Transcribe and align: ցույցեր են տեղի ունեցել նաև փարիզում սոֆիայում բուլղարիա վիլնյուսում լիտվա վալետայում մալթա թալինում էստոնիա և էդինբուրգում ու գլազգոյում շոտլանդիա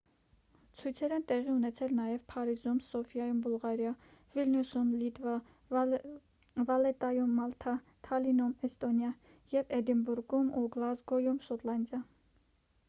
ցույցեր 0.77 1.11
են 1.15 1.23
տեղի 1.31 1.51
ունեցել 1.55 1.91
նաև 1.97 2.21
փարիզում 2.31 2.77
սոֆիայում 2.85 3.41
բուլղարիա 3.47 3.91
վիլնյուսում 4.37 4.95
լիտվա 5.01 5.35
վալետայում 6.71 7.35
մալթա 7.41 7.73
թալինում 8.09 8.55
էստոնիա 8.69 9.11
և 9.57 9.75
էդինբուրգում 9.81 10.49
ու 10.63 10.65
գլազգոյում 10.77 11.39
շոտլանդիա 11.49 12.01